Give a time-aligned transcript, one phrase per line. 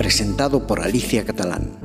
[0.00, 1.76] presentado por Alicia Catalán.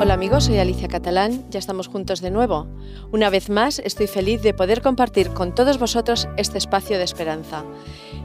[0.00, 2.66] Hola amigos, soy Alicia Catalán, ya estamos juntos de nuevo.
[3.12, 7.62] Una vez más estoy feliz de poder compartir con todos vosotros este espacio de esperanza.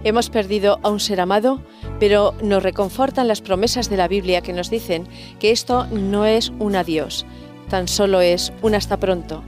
[0.04, 1.62] Hemos perdido a un ser amado,
[2.00, 5.08] pero nos reconfortan las promesas de la Biblia que nos dicen
[5.40, 7.28] que esto no es un adiós,
[7.70, 9.44] tan solo es un hasta pronto.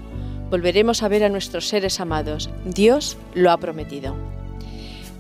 [0.51, 2.49] Volveremos a ver a nuestros seres amados.
[2.65, 4.17] Dios lo ha prometido.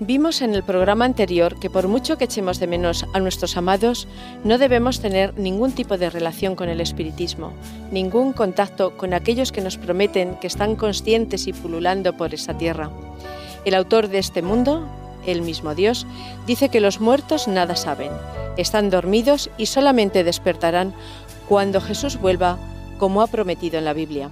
[0.01, 4.09] Vimos en el programa anterior que por mucho que echemos de menos a nuestros amados,
[4.43, 7.53] no debemos tener ningún tipo de relación con el espiritismo,
[7.93, 12.91] ningún contacto con aquellos que nos prometen que están conscientes y pululando por esta tierra.
[13.63, 14.85] El autor de este mundo,
[15.25, 16.05] el mismo Dios,
[16.45, 18.11] dice que los muertos nada saben,
[18.57, 20.93] están dormidos y solamente despertarán
[21.47, 22.57] cuando Jesús vuelva,
[22.97, 24.29] como ha prometido en la Biblia.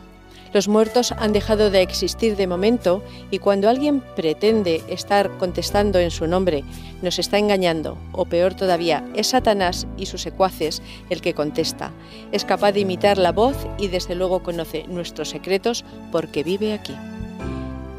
[0.53, 6.09] Los muertos han dejado de existir de momento y cuando alguien pretende estar contestando en
[6.09, 6.63] su nombre,
[7.01, 11.91] nos está engañando, o peor todavía, es Satanás y sus secuaces el que contesta.
[12.31, 16.95] Es capaz de imitar la voz y desde luego conoce nuestros secretos porque vive aquí.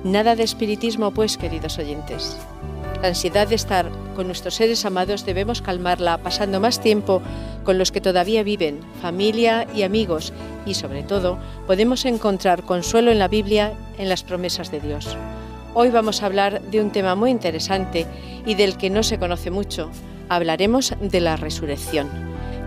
[0.03, 2.37] Nada de espiritismo, pues, queridos oyentes.
[3.03, 7.23] La ansiedad de estar con nuestros seres amados debemos calmarla pasando más tiempo
[7.65, 10.35] con los que todavía viven, familia y amigos,
[10.67, 15.17] y sobre todo podemos encontrar consuelo en la Biblia, en las promesas de Dios.
[15.73, 18.07] Hoy vamos a hablar de un tema muy interesante
[18.45, 19.91] y del que no se conoce mucho.
[20.29, 22.11] Hablaremos de la resurrección.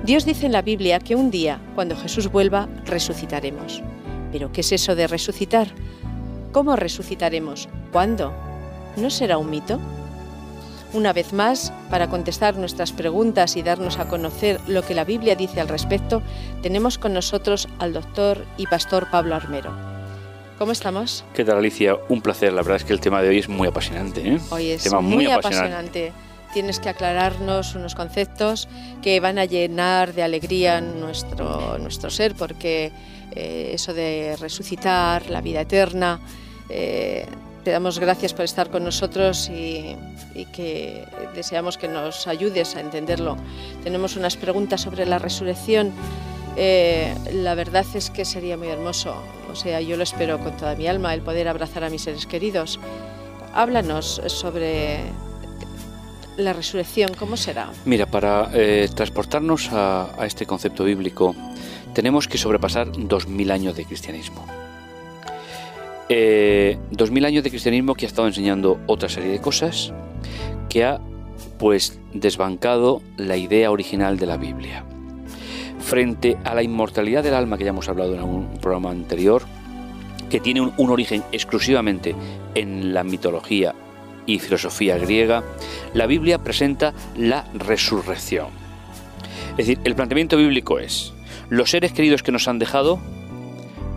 [0.03, 3.83] Dios dice en la Biblia que un día, cuando Jesús vuelva, resucitaremos.
[4.31, 5.67] ¿Pero qué es eso de resucitar?
[6.51, 7.69] ¿Cómo resucitaremos?
[7.91, 8.33] ¿Cuándo?
[8.97, 9.79] ¿No será un mito?
[10.93, 15.35] Una vez más, para contestar nuestras preguntas y darnos a conocer lo que la Biblia
[15.35, 16.21] dice al respecto,
[16.61, 19.71] tenemos con nosotros al doctor y pastor Pablo Armero.
[20.59, 21.25] ¿Cómo estamos?
[21.33, 21.97] ¿Qué tal Alicia?
[22.09, 22.53] Un placer.
[22.53, 24.35] La verdad es que el tema de hoy es muy apasionante.
[24.35, 24.39] ¿eh?
[24.51, 26.13] Hoy es tema muy, apasionante.
[26.53, 28.69] Tienes que aclararnos unos conceptos
[29.01, 32.91] que van a llenar de alegría nuestro, nuestro ser, porque
[33.35, 36.19] eh, eso de resucitar, la vida eterna,
[36.69, 37.25] eh,
[37.63, 39.95] te damos gracias por estar con nosotros y,
[40.51, 43.37] que deseamos que nos ayudes a entenderlo.
[43.83, 45.91] Tenemos unas preguntas sobre la resurrección.
[46.57, 49.15] Eh, la verdad es que sería muy hermoso,
[49.51, 52.27] o sea, yo lo espero con toda mi alma, el poder abrazar a mis seres
[52.27, 52.79] queridos.
[53.55, 54.99] Háblanos sobre
[56.37, 57.69] la resurrección, ¿cómo será?
[57.85, 61.35] Mira, para eh, transportarnos a, a este concepto bíblico,
[61.93, 64.45] tenemos que sobrepasar dos mil años de cristianismo.
[66.09, 69.93] Eh, dos mil años de cristianismo que ha estado enseñando otra serie de cosas,
[70.69, 70.99] que ha
[71.57, 74.83] pues desbancado la idea original de la Biblia.
[75.79, 79.43] Frente a la inmortalidad del alma que ya hemos hablado en un programa anterior,
[80.29, 82.15] que tiene un, origen exclusivamente
[82.55, 83.75] en la mitología
[84.25, 85.43] y filosofía griega,
[85.93, 88.47] la Biblia presenta la resurrección.
[89.51, 91.13] Es decir, el planteamiento bíblico es,
[91.49, 92.99] los seres queridos que nos han dejado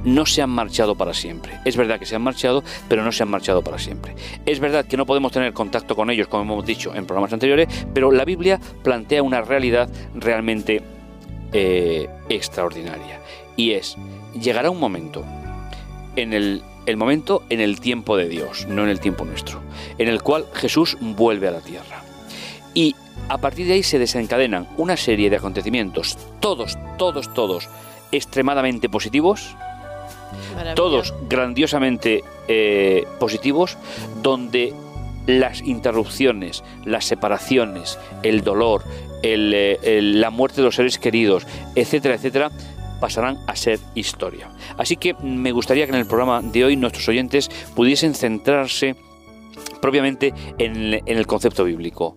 [0.06, 1.58] no se han marchado para siempre.
[1.64, 4.14] Es verdad que se han marchado, pero no se han marchado para siempre.
[4.46, 7.68] Es verdad que no podemos tener contacto con ellos, como hemos dicho en programas anteriores,
[7.92, 10.82] pero la Biblia plantea una realidad realmente
[11.52, 13.20] eh, extraordinaria.
[13.56, 13.96] Y es,
[14.40, 15.24] llegará un momento,
[16.14, 19.60] en el, el momento en el tiempo de Dios, no en el tiempo nuestro,
[19.98, 22.02] en el cual Jesús vuelve a la tierra.
[22.74, 22.94] Y
[23.28, 27.68] a partir de ahí se desencadenan una serie de acontecimientos, todos, todos, todos,
[28.12, 29.56] extremadamente positivos,
[30.74, 33.76] todos grandiosamente eh, positivos,
[34.22, 34.74] donde
[35.26, 38.84] las interrupciones, las separaciones, el dolor,
[39.22, 42.50] eh, la muerte de los seres queridos, etcétera, etcétera,
[43.00, 44.50] pasarán a ser historia.
[44.78, 48.94] Así que me gustaría que en el programa de hoy nuestros oyentes pudiesen centrarse
[49.80, 52.16] propiamente en, en el concepto bíblico.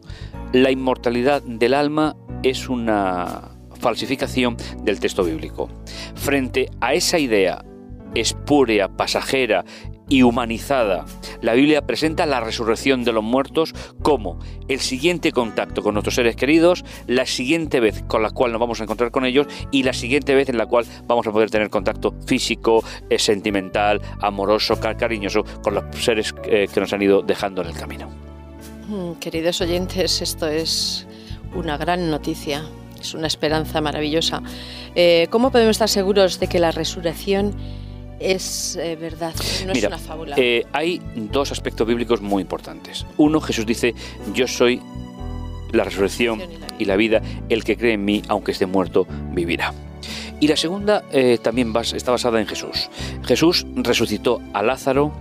[0.54, 5.70] La inmortalidad del alma es una falsificación del texto bíblico.
[6.16, 7.64] Frente a esa idea
[8.16, 9.66] espúrea, pasajera,
[10.10, 11.06] y humanizada.
[11.42, 16.36] La Biblia presenta la resurrección de los muertos como el siguiente contacto con nuestros seres
[16.36, 19.94] queridos, la siguiente vez con la cual nos vamos a encontrar con ellos y la
[19.94, 25.44] siguiente vez en la cual vamos a poder tener contacto físico, eh, sentimental, amoroso, cariñoso
[25.62, 28.10] con los seres eh, que nos han ido dejando en el camino.
[28.88, 31.08] Mm, queridos oyentes, esto es
[31.56, 32.66] una gran noticia,
[33.00, 34.42] es una esperanza maravillosa.
[34.96, 37.56] Eh, ¿Cómo podemos estar seguros de que la resurrección
[38.19, 39.33] es eh, verdad,
[39.66, 40.36] no es una fábula.
[40.38, 43.06] Eh, hay dos aspectos bíblicos muy importantes.
[43.18, 43.95] Uno, Jesús dice,
[44.33, 44.81] yo soy
[45.71, 46.42] la resurrección
[46.77, 49.74] y la vida, el que cree en mí, aunque esté muerto, vivirá.
[50.39, 52.89] Y la segunda eh, también está basada en Jesús.
[53.25, 55.12] Jesús resucitó a Lázaro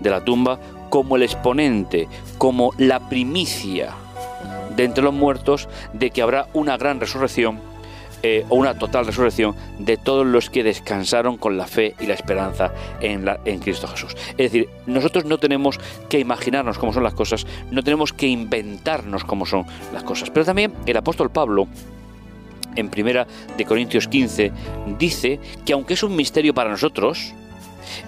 [0.00, 0.60] de la tumba
[0.90, 2.08] como el exponente,
[2.38, 3.94] como la primicia
[4.76, 7.60] de entre los muertos de que habrá una gran resurrección
[8.22, 12.72] eh, una total resurrección de todos los que descansaron con la fe y la esperanza
[13.00, 14.16] en, la, en Cristo Jesús.
[14.30, 15.78] Es decir, nosotros no tenemos
[16.08, 20.30] que imaginarnos cómo son las cosas, no tenemos que inventarnos cómo son las cosas.
[20.30, 21.68] Pero también el apóstol Pablo,
[22.74, 23.26] en primera
[23.56, 24.52] de Corintios 15,
[24.98, 27.34] dice que aunque es un misterio para nosotros,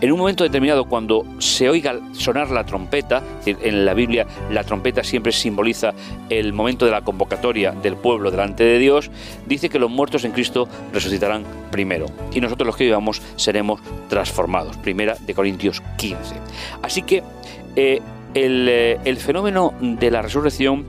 [0.01, 5.03] en un momento determinado, cuando se oiga sonar la trompeta, en la Biblia la trompeta
[5.03, 5.95] siempre simboliza
[6.29, 9.11] el momento de la convocatoria del pueblo delante de Dios,
[9.47, 14.77] dice que los muertos en Cristo resucitarán primero y nosotros los que vivamos seremos transformados.
[14.79, 16.35] Primera de Corintios 15.
[16.83, 17.23] Así que
[17.77, 18.01] eh,
[18.35, 20.87] eh, el, fenómeno de la resurrección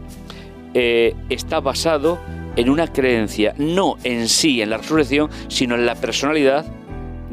[0.73, 2.19] eh, está basado
[2.55, 6.65] en una creencia, no en sí, en la resurrección, sino en la personalidad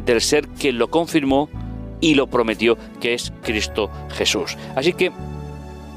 [0.06, 1.50] del ser que lo confirmó
[2.00, 4.56] y lo prometió, que es Cristo Jesús.
[4.74, 5.12] Así que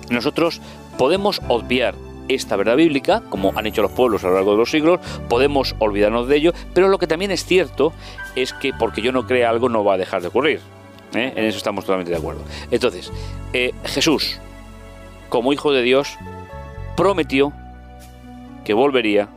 [0.09, 0.61] nosotros
[0.97, 1.95] podemos obviar
[2.27, 5.75] esta verdad bíblica, como han hecho los pueblos a lo largo de los siglos, podemos
[5.79, 7.91] olvidarnos de ello, pero lo que también es cierto
[8.35, 10.59] es que porque yo no crea algo no va a dejar de ocurrir.
[11.13, 11.33] ¿eh?
[11.35, 12.41] En eso estamos totalmente de acuerdo.
[12.69, 13.11] Entonces,
[13.53, 14.39] eh, Jesús,
[15.29, 16.17] como Hijo de Dios,
[16.95, 17.51] prometió
[18.63, 19.29] que volvería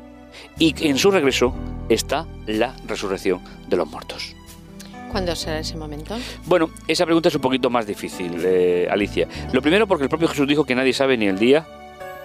[0.58, 1.54] y en su regreso
[1.88, 4.34] está la resurrección de los muertos.
[5.12, 6.16] ¿Cuándo será ese momento?
[6.46, 9.28] Bueno, esa pregunta es un poquito más difícil, eh, Alicia.
[9.52, 11.66] Lo primero porque el propio Jesús dijo que nadie sabe ni el día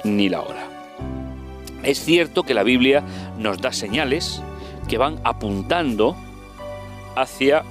[0.05, 0.69] ni la hora.
[1.83, 3.03] Es cierto que la Biblia
[3.37, 4.41] nos da señales
[4.87, 6.15] que van apuntando
[7.17, 7.63] hacia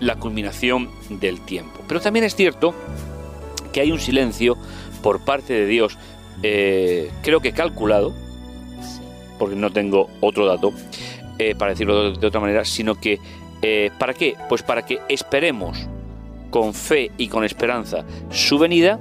[0.00, 1.80] la culminación del tiempo.
[1.86, 2.74] Pero también es cierto
[3.72, 4.56] que hay un silencio
[5.02, 5.96] por parte de Dios,
[6.42, 8.12] eh, creo que calculado,
[9.38, 10.72] porque no tengo otro dato
[11.38, 13.20] eh, para decirlo de otra manera, sino que
[13.62, 14.36] eh, ¿Para qué?
[14.48, 15.86] Pues para que esperemos
[16.50, 18.98] con fe y con esperanza su venida,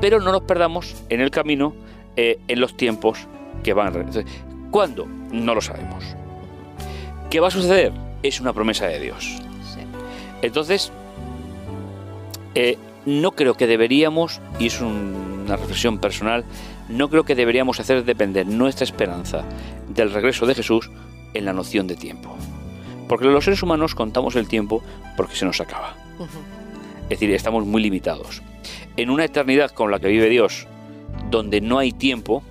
[0.00, 1.74] pero no nos perdamos en el camino,
[2.16, 3.26] eh, en los tiempos
[3.62, 4.10] que van.
[4.70, 5.06] ¿Cuándo?
[5.06, 6.04] No lo sabemos.
[7.30, 7.92] ¿Qué va a suceder?
[8.22, 9.38] Es una promesa de Dios.
[10.42, 10.92] Entonces,
[12.54, 12.76] eh,
[13.06, 16.44] no creo que deberíamos, y es una reflexión personal,
[16.88, 19.44] no creo que deberíamos hacer depender nuestra esperanza
[19.88, 20.90] del regreso de Jesús
[21.32, 22.36] en la noción de tiempo.
[23.12, 24.82] Porque los seres humanos contamos el tiempo
[25.18, 25.94] porque se nos acaba.
[27.10, 28.40] Es decir, estamos muy limitados.
[28.96, 30.66] En una eternidad con la que vive Dios,
[31.28, 32.42] donde no hay tiempo,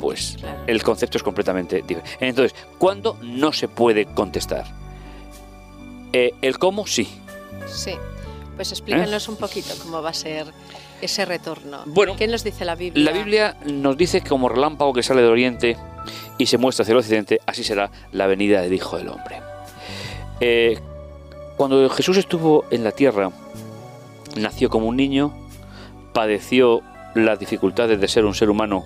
[0.00, 0.36] pues
[0.66, 2.10] el concepto es completamente diferente.
[2.18, 4.64] Entonces, ¿cuándo no se puede contestar?
[6.12, 7.06] Eh, el cómo, sí.
[7.68, 7.92] Sí.
[8.56, 10.48] Pues explícanos un poquito cómo va a ser
[11.00, 11.82] ese retorno.
[11.86, 13.04] Bueno, ¿qué nos dice la Biblia?
[13.04, 15.76] La Biblia nos dice que como relámpago que sale de oriente
[16.38, 19.42] y se muestra hacia el occidente, así será la venida del Hijo del Hombre.
[20.40, 20.78] Eh,
[21.56, 23.30] cuando Jesús estuvo en la tierra,
[24.36, 25.32] nació como un niño,
[26.14, 26.82] padeció
[27.14, 28.84] las dificultades de ser un ser humano,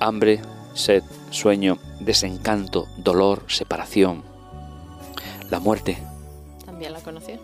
[0.00, 0.40] hambre,
[0.74, 4.22] sed, sueño, desencanto, dolor, separación,
[5.50, 5.98] la muerte.
[6.64, 7.38] También la conoció.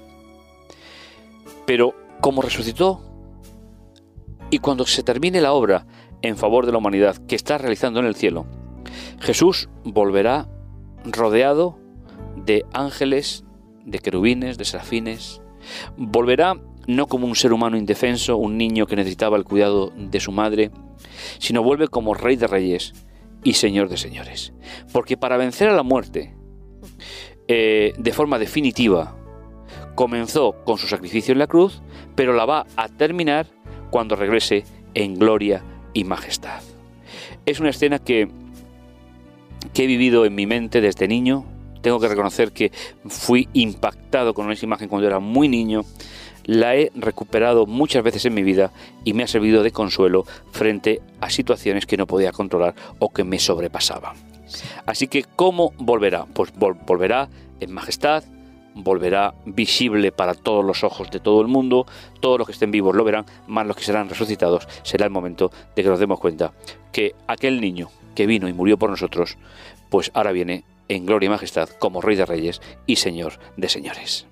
[1.66, 3.00] Pero como resucitó,
[4.50, 5.86] y cuando se termine la obra
[6.22, 8.46] en favor de la humanidad que está realizando en el cielo,
[9.20, 10.48] Jesús volverá
[11.04, 11.78] rodeado
[12.36, 13.44] de ángeles,
[13.84, 15.40] de querubines, de serafines.
[15.96, 20.32] Volverá no como un ser humano indefenso, un niño que necesitaba el cuidado de su
[20.32, 20.70] madre,
[21.38, 22.94] sino vuelve como rey de reyes
[23.44, 24.52] y señor de señores.
[24.92, 26.34] Porque para vencer a la muerte
[27.48, 29.16] eh, de forma definitiva,
[29.94, 31.82] comenzó con su sacrificio en la cruz,
[32.14, 33.46] pero la va a terminar
[33.90, 34.64] cuando regrese
[34.94, 35.62] en gloria
[35.94, 36.62] y majestad.
[37.46, 38.28] Es una escena que
[39.72, 41.44] que he vivido en mi mente desde niño.
[41.80, 42.70] Tengo que reconocer que
[43.06, 45.84] fui impactado con esa imagen cuando era muy niño.
[46.44, 48.72] La he recuperado muchas veces en mi vida
[49.04, 53.24] y me ha servido de consuelo frente a situaciones que no podía controlar o que
[53.24, 54.16] me sobrepasaban.
[54.86, 56.26] Así que, ¿cómo volverá?
[56.26, 57.28] Pues volverá
[57.60, 58.24] en majestad,
[58.74, 61.86] volverá visible para todos los ojos de todo el mundo,
[62.20, 65.50] todos los que estén vivos lo verán, más los que serán resucitados, será el momento
[65.76, 66.52] de que nos demos cuenta
[66.92, 69.38] que aquel niño que vino y murió por nosotros,
[69.90, 74.31] pues ahora viene en gloria y majestad como Rey de Reyes y Señor de Señores.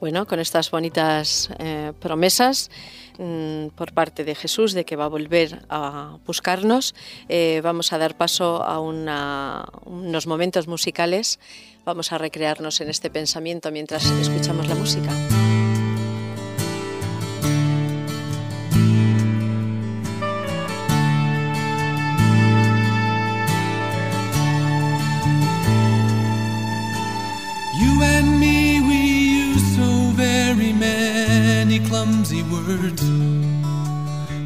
[0.00, 2.70] Bueno, con estas bonitas eh, promesas
[3.18, 6.94] mm, por parte de Jesús de que va a volver a buscarnos,
[7.28, 11.38] eh, vamos a dar paso a unos momentos musicales.
[11.84, 15.12] Vamos a recrearnos en este pensamiento mientras escuchamos la música.
[32.24, 33.02] Clumsy words.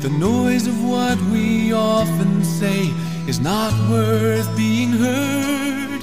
[0.03, 2.91] The noise of what we often say
[3.29, 6.03] is not worth being heard.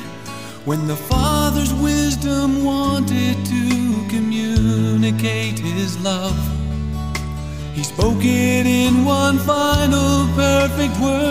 [0.65, 6.37] When the Father's wisdom wanted to communicate His love,
[7.73, 11.24] He spoke it in one final perfect word.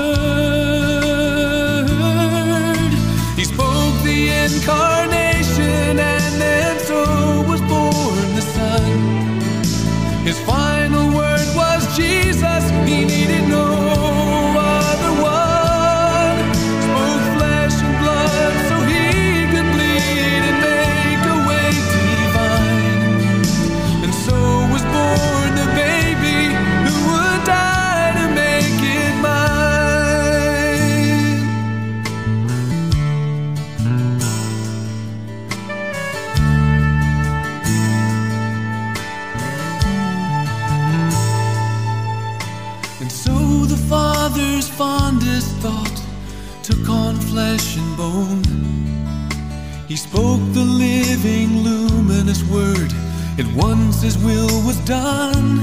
[53.37, 55.59] At once his will was done.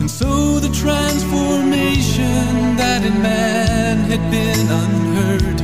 [0.00, 5.58] And so the transformation that in man had been unheard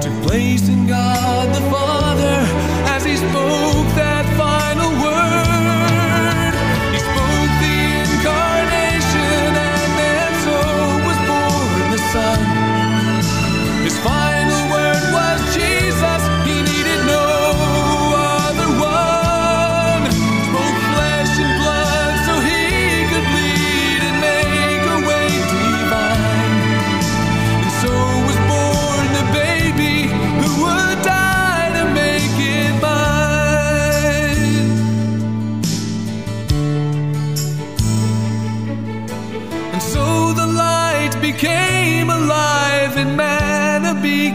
[0.00, 2.46] took place in God the Father
[2.94, 4.75] as he spoke that final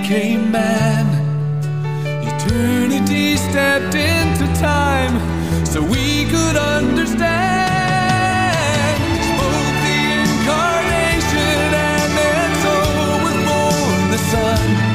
[0.02, 1.06] became man.
[2.24, 5.14] Eternity stepped into time
[5.66, 7.30] so we could understand.
[9.86, 11.60] The incarnation
[11.94, 12.12] and
[13.24, 14.91] was born the Son.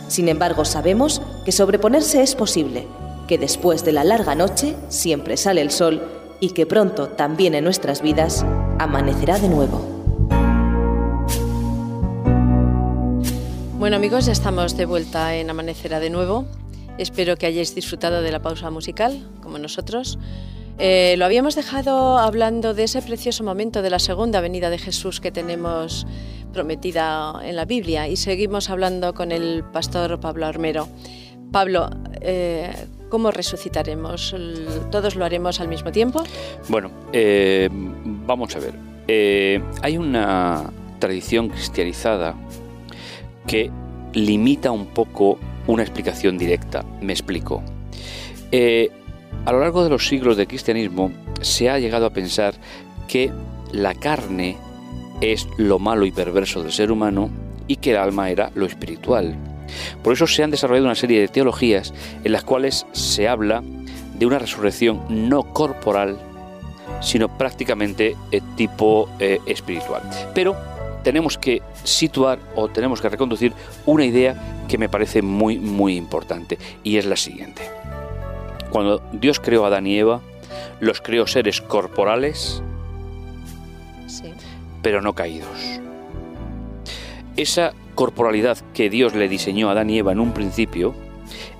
[0.08, 2.86] Sin embargo, sabemos que sobreponerse es posible,
[3.26, 6.02] que después de la larga noche siempre sale el sol
[6.40, 8.44] y que pronto también en nuestras vidas
[8.78, 9.86] amanecerá de nuevo.
[13.78, 16.44] Bueno amigos, ya estamos de vuelta en Amanecerá de nuevo.
[16.98, 20.18] Espero que hayáis disfrutado de la pausa musical, como nosotros.
[20.82, 25.20] Eh, lo habíamos dejado hablando de ese precioso momento de la segunda venida de Jesús
[25.20, 26.06] que tenemos
[26.54, 30.88] prometida en la Biblia y seguimos hablando con el pastor Pablo Armero.
[31.52, 31.90] Pablo,
[32.22, 32.72] eh,
[33.10, 34.34] ¿Cómo resucitaremos?
[34.92, 36.22] ¿Todos lo haremos al mismo tiempo?
[36.68, 38.72] Bueno, eh, vamos a ver.
[39.82, 40.70] Hay una
[41.00, 42.36] tradición cristianizada
[43.48, 43.68] que
[44.12, 46.84] limita un poco una explicación directa.
[47.00, 47.64] Me explico.
[49.44, 52.54] A lo largo de los siglos del cristianismo se ha llegado a pensar
[53.08, 53.30] que
[53.72, 54.56] la carne
[55.20, 57.30] es lo malo y perverso del ser humano
[57.66, 59.36] y que el alma era lo espiritual.
[60.02, 61.94] Por eso se han desarrollado una serie de teologías
[62.24, 63.62] en las cuales se habla
[64.18, 66.18] de una resurrección no corporal,
[67.00, 70.02] sino prácticamente eh, tipo eh, espiritual.
[70.34, 70.56] Pero
[71.02, 73.52] tenemos que situar o tenemos que reconducir
[73.86, 77.79] una idea que me parece muy, muy importante, y es la siguiente.
[78.70, 80.20] Cuando Dios creó a Adán y Eva,
[80.80, 82.62] los creó seres corporales,
[84.06, 84.32] Sí.
[84.82, 85.80] pero no caídos.
[87.36, 90.94] Esa corporalidad que Dios le diseñó a Adán y Eva en un principio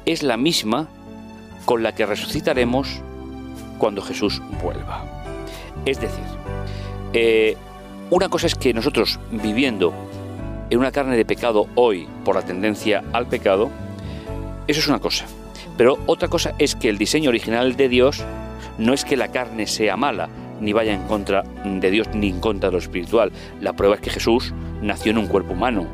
[0.07, 0.88] es la misma
[1.64, 3.00] con la que resucitaremos
[3.79, 5.05] cuando Jesús vuelva.
[5.85, 6.25] Es decir,
[7.12, 7.57] eh,
[8.11, 9.93] una cosa es que nosotros viviendo
[10.69, 13.71] en una carne de pecado hoy por la tendencia al pecado,
[14.67, 15.26] eso es una cosa.
[15.80, 18.22] Pero otra cosa es que el diseño original de Dios
[18.76, 20.28] no es que la carne sea mala,
[20.60, 23.32] ni vaya en contra de Dios, ni en contra de lo espiritual.
[23.62, 25.87] La prueba es que Jesús nació en un cuerpo humano.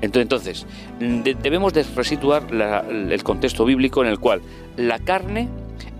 [0.00, 0.66] Entonces, entonces
[0.98, 4.40] de- debemos de resituar la- el contexto bíblico en el cual
[4.78, 5.50] la carne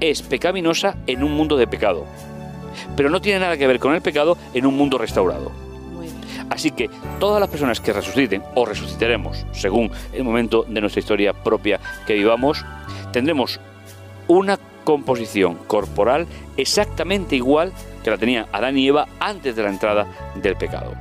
[0.01, 2.07] es pecaminosa en un mundo de pecado,
[2.97, 5.53] pero no tiene nada que ver con el pecado en un mundo restaurado.
[6.49, 6.89] Así que
[7.21, 12.15] todas las personas que resuciten o resucitaremos, según el momento de nuestra historia propia que
[12.15, 12.65] vivamos,
[13.13, 13.61] tendremos
[14.29, 16.27] una composición corporal
[16.57, 20.95] exactamente igual que la tenía Adán y Eva antes de la entrada del pecado.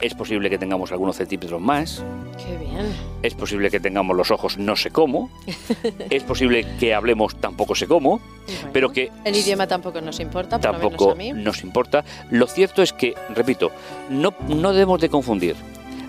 [0.00, 2.02] Es posible que tengamos algunos centímetros más,
[2.36, 2.92] Qué bien.
[3.22, 5.30] es posible que tengamos los ojos no sé cómo,
[6.10, 10.58] es posible que hablemos tampoco sé cómo, Bueno, pero que El idioma tampoco nos importa,
[10.58, 11.44] por lo tampoco menos a mí.
[11.44, 12.04] nos importa.
[12.30, 13.70] Lo cierto es que, repito,
[14.10, 15.54] no, no debemos de confundir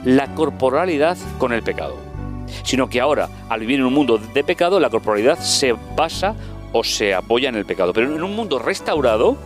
[0.03, 1.95] la corporalidad con el pecado,
[2.63, 6.35] sino que ahora, al vivir en un mundo de pecado, la corporalidad se basa
[6.71, 7.93] o se apoya en el pecado.
[7.93, 9.37] Pero en un mundo restaurado,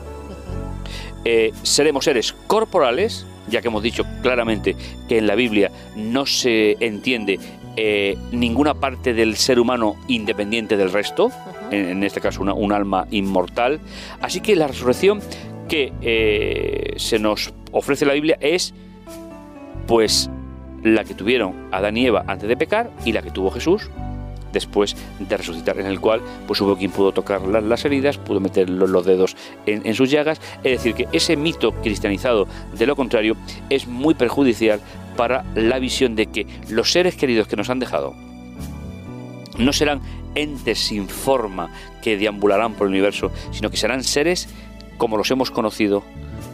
[1.26, 4.76] eh, seremos seres corporales, ya que hemos dicho claramente
[5.08, 7.40] que en la Biblia no se entiende
[7.76, 11.32] eh, ninguna parte del ser humano independiente del resto,
[11.70, 13.80] en, en este caso una- un alma inmortal.
[14.22, 15.20] Así que la resurrección
[15.70, 18.74] que eh, se nos ofrece la Biblia es
[19.86, 20.30] pues
[20.84, 23.90] la que tuvieron Adán y Eva antes de pecar y la que tuvo Jesús
[24.54, 28.40] después de resucitar, en el cual pues hubo quien pudo tocar la- las heridas, pudo
[28.40, 29.36] meter lo- los dedos
[29.66, 33.36] en, en sus llagas, es decir, que ese mito cristianizado de lo contrario
[33.70, 34.80] es muy perjudicial
[35.18, 38.14] para la visión de que los seres queridos que nos han dejado
[39.58, 40.02] no serán
[40.36, 41.70] entes sin forma
[42.02, 44.48] que deambularán por el universo, sino que serán seres
[44.98, 46.04] como los hemos conocido,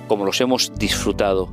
[0.07, 1.49] como los hemos disfrutado,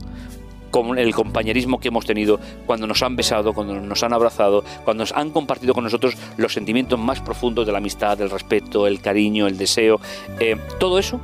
[0.71, 5.03] como el compañerismo que hemos tenido cuando nos han besado, cuando nos han abrazado, cuando
[5.03, 9.01] nos han compartido con nosotros los sentimientos más profundos de la amistad, el respeto, el
[9.01, 10.01] cariño, el deseo.
[10.39, 11.21] Eh, todo eso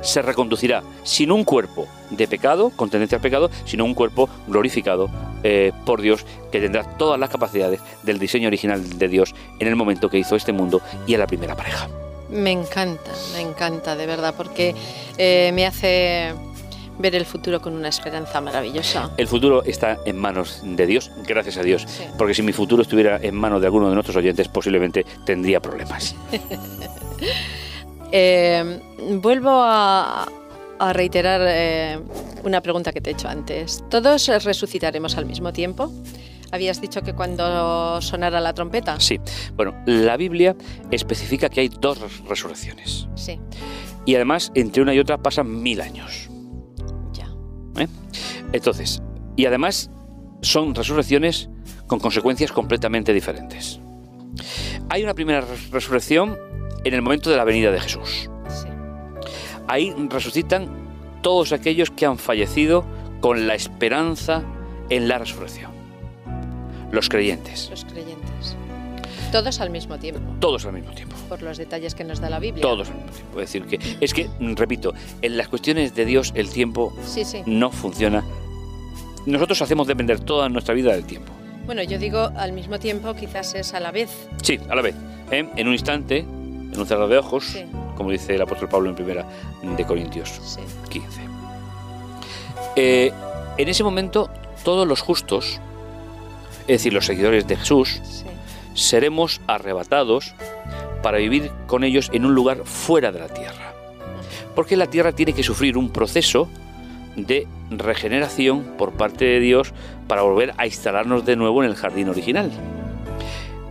[0.00, 5.10] se reconducirá sin un cuerpo de pecado, con tendencia al pecado, sino un cuerpo glorificado
[5.42, 9.76] eh, por Dios que tendrá todas las capacidades del diseño original de Dios en el
[9.76, 11.88] momento que hizo este mundo y a la primera pareja.
[12.30, 14.74] Me encanta, me encanta, de verdad, porque
[15.16, 16.34] eh, me hace
[16.98, 19.10] ver el futuro con una esperanza maravillosa.
[19.16, 22.04] El futuro está en manos de Dios, gracias a Dios, Sí.
[22.16, 26.14] porque si mi futuro estuviera en manos de alguno de nuestros oyentes, posiblemente tendría problemas.
[28.10, 28.80] Eh,
[29.20, 30.26] vuelvo a,
[30.78, 31.98] a reiterar eh,
[32.44, 33.84] una pregunta que te he hecho antes.
[33.90, 35.92] ¿Todos resucitaremos al mismo tiempo?
[36.50, 38.98] Habías dicho que cuando sonara la trompeta.
[38.98, 39.20] Sí,
[39.54, 40.56] bueno, la Biblia
[40.90, 43.06] especifica que hay dos res- resurrecciones.
[43.14, 43.38] Sí,
[44.06, 46.30] Y además, entre una y otra pasan mil años.
[47.80, 47.88] Ya.
[48.52, 49.02] Entonces,
[49.36, 49.90] y además
[50.42, 51.48] son resurrecciones
[51.86, 53.80] con consecuencias completamente diferentes.
[54.90, 56.36] Hay una primera res- resurrección
[56.84, 58.30] en el momento de la venida de Jesús.
[58.48, 58.68] Sí.
[59.66, 60.68] Ahí resucitan
[61.22, 62.84] todos aquellos que han fallecido
[63.20, 64.42] con la esperanza
[64.90, 65.72] en la resurrección.
[66.92, 68.56] Los creyentes, Los creyentes.
[69.32, 71.14] Todos al mismo tiempo, todos al mismo tiempo.
[71.28, 72.62] por los detalles que nos da la Biblia.
[72.62, 73.40] Todos al mismo tiempo.
[73.40, 77.42] Es decir, que es que, repito, en las cuestiones de Dios el tiempo Sí, sí.
[77.46, 78.24] no funciona.
[79.26, 81.32] Nosotros hacemos depender toda nuestra vida del tiempo.
[81.66, 84.10] Bueno, yo digo al mismo tiempo, quizás es a la vez.
[84.42, 84.94] Sí, a la vez.
[85.30, 85.46] ¿eh?
[85.56, 87.64] En un instante, en un cerrar de ojos, Sí,
[87.96, 89.26] como dice el apóstol Pablo en primera
[89.62, 90.60] de Corintios sí.
[90.88, 91.20] 15.
[92.76, 93.12] Eh,
[93.58, 94.30] en ese momento,
[94.64, 95.60] todos los justos,
[96.62, 98.00] es decir, los seguidores de Jesús.
[98.78, 100.34] Seremos arrebatados
[101.02, 103.72] para vivir con ellos en un lugar fuera de la tierra.
[104.54, 106.48] Porque la tierra tiene que sufrir un proceso
[107.16, 109.72] de regeneración por parte de Dios
[110.06, 112.50] para volver a instalarnos de nuevo en el jardín original.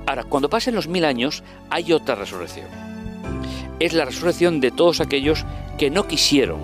[0.05, 2.67] Ahora, cuando pasen los mil años, hay otra resurrección.
[3.79, 5.45] Es la resurrección de todos aquellos
[5.77, 6.59] que no quisieron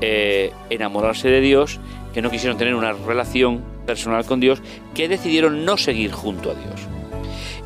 [0.00, 1.80] eh, enamorarse de Dios,
[2.14, 4.62] que no quisieron tener una relación personal con Dios,
[4.94, 6.91] que decidieron no seguir junto a Dios.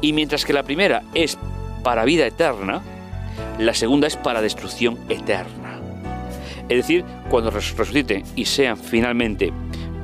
[0.00, 1.38] Y mientras que la primera es
[1.82, 2.82] para vida eterna,
[3.58, 5.80] la segunda es para destrucción eterna.
[6.68, 9.52] Es decir, cuando resuciten y sean finalmente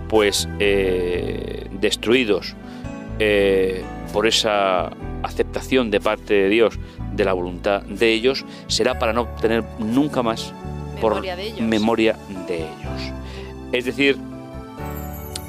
[0.08, 2.54] pues eh, destruidos
[3.18, 4.90] eh, por esa
[5.22, 6.78] aceptación de parte de Dios
[7.12, 10.52] de la voluntad de ellos, será para no tener nunca más
[11.00, 11.60] por Memoria de ellos.
[11.60, 13.12] memoria de ellos.
[13.72, 14.18] Es decir,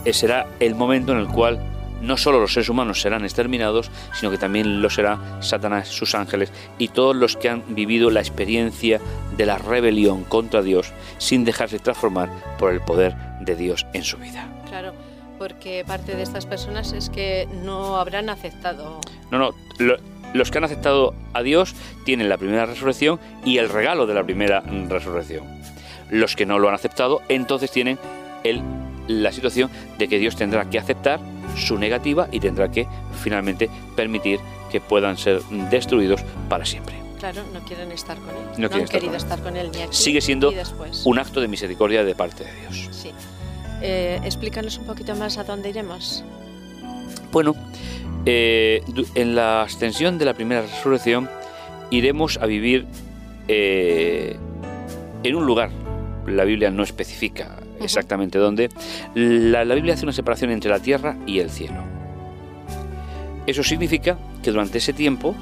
[0.05, 1.59] eh, será el momento en el cual
[2.03, 6.51] no solo los seres humanos serán exterminados, sino que también lo será Satanás, sus ángeles
[6.77, 8.99] y todos los que han vivido la experiencia
[9.35, 14.17] de la rebelión contra Dios sin dejarse transformar por el poder de Dios en su
[14.17, 14.47] vida.
[14.69, 14.93] Claro,
[15.39, 18.99] porque parte de estas personas es que no habrán aceptado.
[19.31, 19.97] No, no, lo-
[20.33, 24.23] los que han aceptado a Dios tienen la primera resurrección y el regalo de la
[24.23, 25.43] primera resurrección.
[26.09, 27.99] Los que no lo han aceptado, entonces tienen
[28.43, 28.61] el-
[29.07, 31.19] la situación de que Dios tendrá que aceptar
[31.57, 32.87] su negativa y tendrá que
[33.21, 34.39] finalmente permitir
[34.71, 36.95] que puedan ser destruidos para siempre.
[37.19, 38.35] Claro, no quieren estar con él.
[38.35, 39.23] No No, quieren han estar querido con él.
[39.23, 41.01] estar con él ni aquí Sigue siendo ni.
[41.05, 42.89] Un acto de misericordia de parte de Dios.
[42.91, 43.11] Sí.
[43.81, 46.23] Eh, explícanos un poquito más a dónde iremos.
[47.31, 47.55] Bueno,
[48.25, 48.81] eh,
[49.15, 51.29] en la ascensión de la primera resurrección
[51.91, 52.85] iremos a vivir
[53.47, 54.37] eh,
[55.23, 55.69] en un lugar.
[56.27, 58.69] La Biblia no especifica exactamente dónde.
[59.13, 61.83] La, la Biblia hace una separación entre la tierra y el cielo.
[63.45, 65.35] Eso significa que durante ese tiempo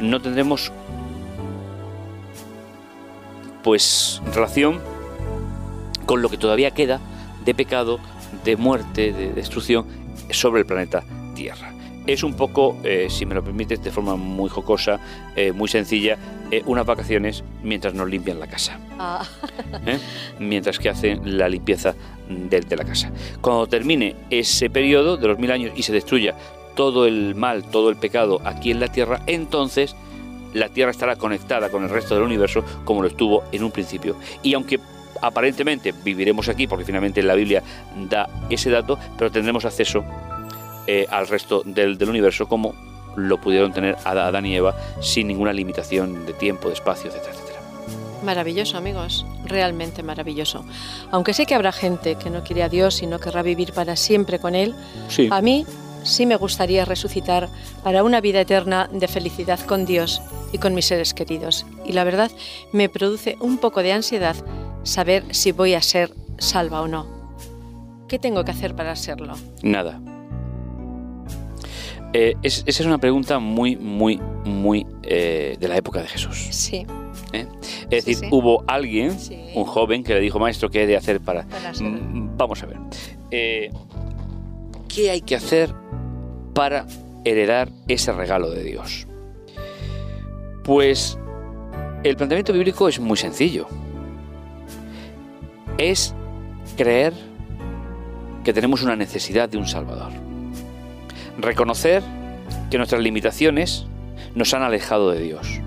[0.00, 0.72] no tendremos
[3.62, 4.80] pues relación
[6.04, 7.00] con lo que todavía queda
[7.44, 7.98] de pecado,
[8.44, 9.86] de muerte, de destrucción
[10.30, 11.02] sobre el planeta
[11.34, 11.73] Tierra.
[12.06, 15.00] Es un poco, eh, si me lo permites, de forma muy jocosa,
[15.36, 16.18] eh, muy sencilla,
[16.50, 19.26] eh, unas vacaciones mientras nos limpian la casa, Ah,
[20.38, 21.94] mientras que hacen la limpieza
[22.28, 23.10] de, de la casa.
[23.40, 26.34] Cuando termine ese periodo de los mil años y se destruya
[26.76, 29.96] todo el mal, todo el pecado aquí en la Tierra, entonces
[30.52, 34.16] la Tierra estará conectada con el resto del universo como lo estuvo en un principio.
[34.42, 34.78] Y aunque
[35.22, 37.62] aparentemente viviremos aquí, porque finalmente la Biblia
[38.08, 40.04] da ese dato, pero tendremos acceso
[40.86, 42.74] eh, al resto del, del universo como
[43.16, 47.32] lo pudieron tener Ad- Adán y Eva sin ninguna limitación de tiempo, de espacio, etcétera,
[47.32, 47.60] etcétera.
[48.24, 49.24] maravilloso, amigos.
[49.44, 50.64] Realmente maravilloso.
[51.10, 53.94] Aunque sé que habrá gente que no quiere a Dios y no querrá vivir para
[53.96, 54.74] siempre con Él,
[55.08, 55.64] Sí, a mí
[56.02, 57.48] sí me gustaría resucitar
[57.82, 60.20] para una vida eterna de felicidad con Dios
[60.52, 61.66] y con mis seres queridos.
[61.84, 62.30] Y la verdad,
[62.72, 64.34] me produce un poco de ansiedad
[64.82, 67.06] saber si voy a ser salva o no.
[68.08, 69.34] ¿Qué tengo que hacer para serlo?
[69.62, 70.00] nada.
[72.16, 76.46] Eh, es- esa es una pregunta muy, muy, muy eh, de la época de Jesús.
[76.50, 76.86] Sí,
[77.32, 77.46] ¿eh?
[77.90, 78.26] Es decir, sí.
[78.30, 79.36] hubo alguien, Sí.
[79.54, 81.42] un joven, que le dijo, maestro, ¿qué he de hacer para...?
[81.80, 82.78] Mm, Vamos a ver.
[83.30, 85.74] ¿Qué hay que hacer
[86.54, 86.86] para
[87.24, 89.06] heredar ese regalo de Dios?
[90.62, 91.18] Pues
[92.04, 93.66] el planteamiento bíblico es muy sencillo.
[95.78, 96.14] Es
[96.76, 97.12] creer
[98.44, 100.12] que tenemos una necesidad de un Salvador.
[101.44, 102.02] Reconocer
[102.70, 103.84] que nuestras limitaciones
[104.34, 105.60] nos han alejado de Dios.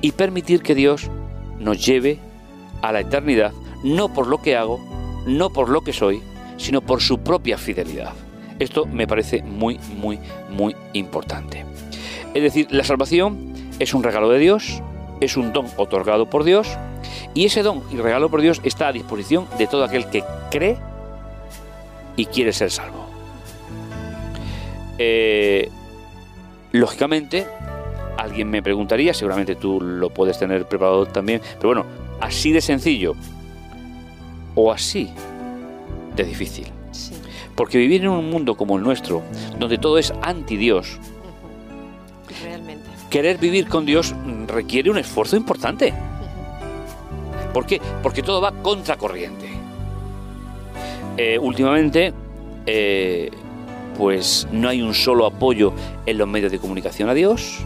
[0.00, 1.10] Y permitir que Dios
[1.58, 2.20] nos lleve
[2.80, 4.78] a la eternidad, no por lo que hago,
[5.26, 6.22] no por lo que soy,
[6.58, 8.12] sino por su propia fidelidad.
[8.60, 11.64] Esto me parece muy, muy, muy importante.
[12.32, 14.80] Es decir, la salvación es un regalo de Dios,
[15.20, 16.68] es un don otorgado por Dios,
[17.34, 20.78] y ese don y regalo por Dios está a disposición de todo aquel que cree
[22.16, 23.09] y quiere ser salvo.
[25.02, 25.70] Eh,
[26.72, 27.46] lógicamente,
[28.18, 31.86] alguien me preguntaría, seguramente tú lo puedes tener preparado también, pero bueno,
[32.20, 33.14] así de sencillo
[34.54, 35.08] o así
[36.14, 36.66] de difícil.
[36.92, 37.14] Sí.
[37.56, 39.22] Porque vivir en un mundo como el nuestro,
[39.58, 40.98] donde todo es anti Dios.
[42.42, 42.84] Realmente.
[43.08, 44.14] querer vivir con Dios
[44.46, 45.94] requiere un esfuerzo importante.
[47.54, 47.80] ¿Por qué?
[48.02, 49.48] Porque todo va contracorriente.
[51.16, 52.12] Eh, últimamente,
[52.66, 53.30] eh,
[54.00, 55.74] pues no hay un solo apoyo
[56.06, 57.58] en los medios de comunicación a Dios,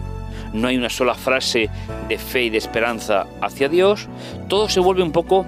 [0.52, 1.70] no hay una sola frase
[2.08, 4.08] de fe y de esperanza hacia Dios,
[4.48, 5.46] todo se vuelve un poco,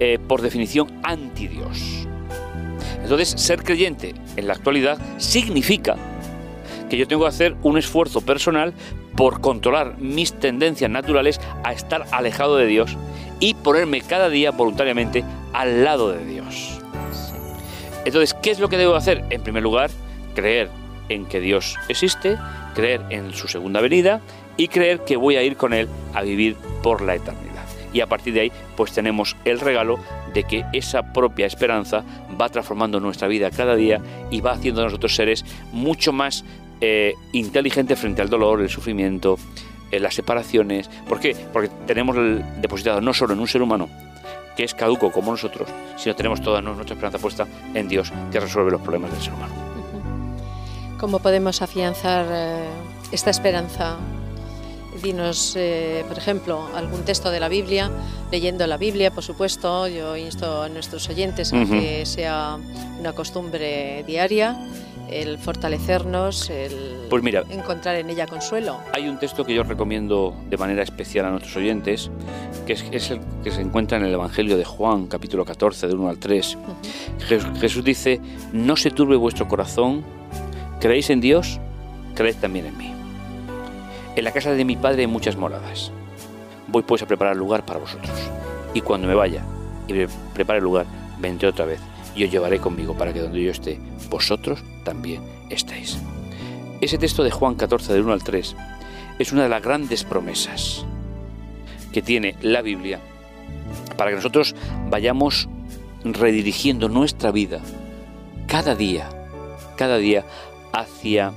[0.00, 2.08] eh, por definición, anti Dios.
[3.04, 5.94] Entonces, ser creyente en la actualidad significa
[6.90, 8.74] que yo tengo que hacer un esfuerzo personal
[9.16, 12.98] por controlar mis tendencias naturales a estar alejado de Dios
[13.38, 16.73] y ponerme cada día voluntariamente al lado de Dios.
[18.04, 19.24] Entonces, ¿qué es lo que debo hacer?
[19.30, 19.90] En primer lugar,
[20.34, 20.68] creer
[21.08, 22.38] en que Dios existe,
[22.74, 24.20] creer en su segunda venida
[24.56, 27.64] y creer que voy a ir con Él a vivir por la eternidad.
[27.92, 29.98] Y a partir de ahí, pues tenemos el regalo
[30.34, 32.04] de que esa propia esperanza
[32.40, 36.44] va transformando nuestra vida cada día y va haciendo de nosotros seres mucho más
[36.80, 39.38] eh, inteligentes frente al dolor, el sufrimiento,
[39.92, 40.90] eh, las separaciones.
[41.08, 41.36] ¿Por qué?
[41.52, 43.88] Porque tenemos el depositado no solo en un ser humano,
[44.56, 48.70] que es caduco como nosotros, sino tenemos toda nuestra esperanza puesta en Dios, que resuelve
[48.70, 49.54] los problemas del ser humano.
[50.98, 52.68] ¿Cómo podemos afianzar eh,
[53.12, 53.96] esta esperanza
[55.04, 57.90] dinos, eh, por ejemplo, algún texto de la Biblia,
[58.32, 59.86] leyendo la Biblia, por supuesto.
[59.86, 62.56] Yo insto a nuestros oyentes a que sea
[62.98, 64.56] una costumbre diaria,
[65.10, 68.78] el fortalecernos, el pues mira, encontrar en ella consuelo.
[68.94, 72.10] Hay un texto que yo recomiendo de manera especial a nuestros oyentes,
[72.66, 76.08] que es, el que se encuentra en el Evangelio de Juan, capítulo 14, de 1
[76.08, 76.58] al 3.
[77.60, 78.20] Jesús dice,
[78.52, 80.02] no se turbe vuestro corazón,
[80.80, 81.60] creéis en Dios,
[82.14, 82.93] creed también en mí.
[84.16, 85.90] En la casa de mi padre hay muchas moradas.
[86.68, 88.16] Voy pues a preparar lugar para vosotros.
[88.72, 89.44] Y cuando me vaya
[89.88, 90.86] y prepare el lugar,
[91.18, 91.80] vendré otra vez
[92.14, 95.98] y os llevaré conmigo para que donde yo esté, vosotros también estéis.
[96.80, 98.56] Ese texto de Juan 14, del 1 al 3,
[99.18, 100.84] es una de las grandes promesas
[101.92, 103.00] que tiene la Biblia
[103.96, 104.54] para que nosotros
[104.90, 105.48] vayamos
[106.04, 107.60] redirigiendo nuestra vida
[108.46, 109.08] cada día,
[109.76, 110.24] cada día
[110.72, 111.32] hacia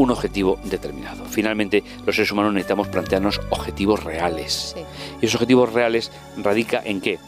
[0.00, 1.26] un objetivo determinado.
[1.26, 4.74] Finalmente, los seres humanos necesitamos plantearnos objetivos reales.
[5.20, 7.18] Y esos objetivos reales radica en qué?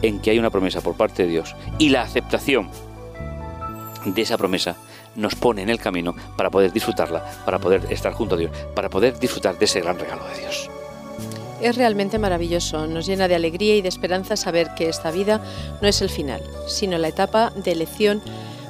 [0.00, 2.70] En que hay una promesa por parte de Dios y la aceptación
[4.06, 4.76] de esa promesa
[5.14, 8.88] nos pone en el camino para poder disfrutarla, para poder estar junto a Dios, para
[8.88, 10.70] poder disfrutar de ese gran regalo de Dios.
[11.60, 15.44] Es realmente maravilloso, nos llena de alegría y de esperanza saber que esta vida
[15.82, 18.22] no es el final, sino la etapa de elección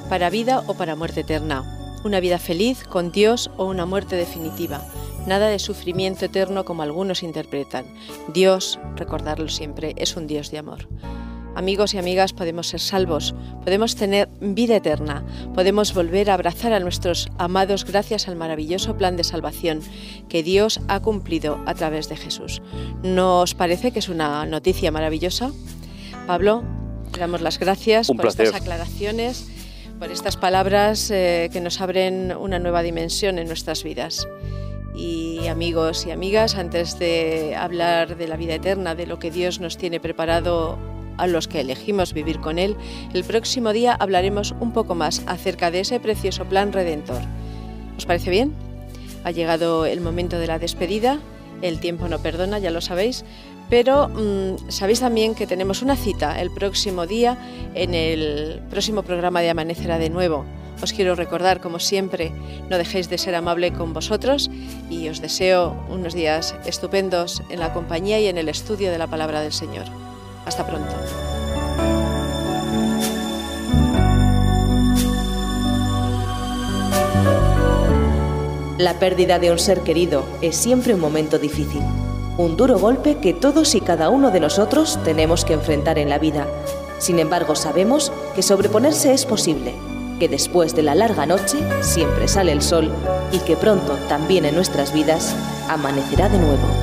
[0.09, 4.81] para vida o para muerte eterna una vida feliz con Dios o una muerte definitiva.
[5.27, 7.85] Nada de sufrimiento eterno como algunos interpretan.
[8.33, 10.87] Dios, recordarlo siempre, es un Dios de amor.
[11.55, 16.79] Amigos y amigas, podemos ser salvos, podemos tener vida eterna, podemos volver a abrazar a
[16.79, 19.81] nuestros amados gracias al maravilloso plan de salvación
[20.29, 22.61] que Dios ha cumplido a través de Jesús.
[23.03, 25.51] ¿No os parece que es una noticia maravillosa?
[26.25, 26.63] Pablo,
[27.19, 29.52] damos las gracias por estas aclaraciones
[30.03, 34.27] por estas palabras eh, que nos abren una nueva dimensión en nuestras vidas.
[34.93, 39.61] Y amigos y amigas, antes de hablar de la vida eterna, de lo que Dios
[39.61, 40.77] nos tiene preparado
[41.15, 42.75] a los que elegimos vivir con Él,
[43.13, 47.21] el próximo día hablaremos un poco más acerca de ese precioso plan redentor.
[47.97, 48.53] ¿Os parece bien?
[49.23, 51.21] Ha llegado el momento de la despedida,
[51.61, 53.23] el tiempo no perdona, ya lo sabéis,
[53.69, 57.37] pero mm, sabéis también que tenemos una cita el próximo día
[57.73, 60.45] en el próximo programa de Amanecerá de nuevo.
[60.81, 62.31] Os quiero recordar, como siempre,
[62.69, 64.51] no dejéis de ser amable con vosotros
[64.89, 69.07] y os deseo unos días estupendos en la compañía y en el estudio de la
[69.07, 69.85] palabra del Señor.
[70.45, 70.93] Hasta pronto.
[78.77, 81.81] La pérdida de un ser querido es siempre un momento difícil
[82.37, 86.17] un duro golpe que todos y cada uno de nosotros tenemos que enfrentar en la
[86.17, 86.47] vida.
[86.97, 89.73] Sin embargo, sabemos que sobreponerse es posible,
[90.19, 92.91] que después de la larga noche siempre sale el sol
[93.31, 95.35] y que pronto también en nuestras vidas
[95.69, 96.82] amanecerá de nuevo.